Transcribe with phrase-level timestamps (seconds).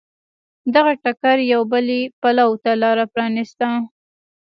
[0.73, 3.67] دغه ټکر یوې بلې بلوا ته لار پرانېسته.